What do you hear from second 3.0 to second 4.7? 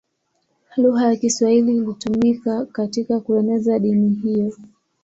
kueneza dini hiyo.